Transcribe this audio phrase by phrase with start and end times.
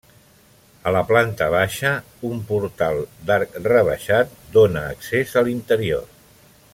[0.91, 1.91] A la planta baixa,
[2.31, 6.13] un portal d'arc rebaixat dóna accés a l'interior.